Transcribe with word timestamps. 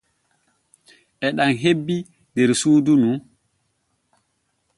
E 1.25 1.27
ɗam 1.35 1.51
hebbi 1.61 1.97
der 2.33 2.49
suudu 2.61 2.93
ɗu. 3.01 3.11